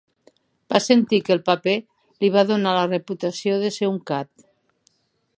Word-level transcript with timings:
Va 0.73 0.79
sentir 0.83 1.17
que 1.25 1.33
el 1.35 1.41
paper 1.49 1.75
li 2.23 2.31
va 2.35 2.43
donar 2.51 2.73
la 2.77 2.87
reputació 2.87 3.59
de 3.65 3.71
ser 3.77 3.91
un 3.93 4.01
CAD. 4.13 4.31